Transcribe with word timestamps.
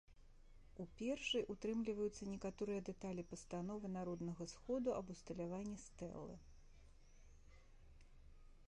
У 0.83 0.85
першай 1.01 1.43
утрымліваюцца 1.53 2.23
некаторыя 2.31 2.85
дэталі 2.89 3.27
пастановы 3.35 3.93
народнага 3.97 4.43
сходу 4.55 4.97
аб 5.03 5.13
усталяванні 5.17 5.77
стэлы. 5.85 6.41